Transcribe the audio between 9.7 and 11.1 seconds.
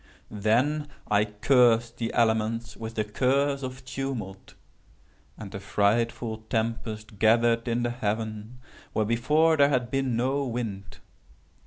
been no wind.